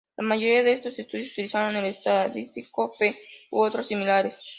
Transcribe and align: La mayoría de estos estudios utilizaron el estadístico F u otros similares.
La 0.17 0.23
mayoría 0.23 0.63
de 0.63 0.73
estos 0.73 0.97
estudios 0.97 1.29
utilizaron 1.33 1.75
el 1.75 1.85
estadístico 1.85 2.91
F 2.95 3.15
u 3.51 3.61
otros 3.61 3.85
similares. 3.85 4.41